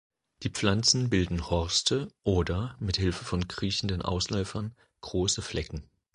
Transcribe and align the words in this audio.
Die 0.41 0.49
Pflanzen 0.49 1.11
bilden 1.11 1.51
Horste 1.51 2.11
oder, 2.23 2.75
mit 2.79 2.97
Hilfe 2.97 3.23
von 3.23 3.47
kriechenden 3.47 4.01
Ausläufern, 4.01 4.73
große 5.01 5.43
Flecken. 5.43 5.83